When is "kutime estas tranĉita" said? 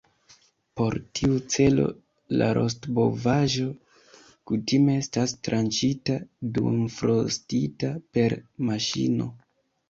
4.53-6.17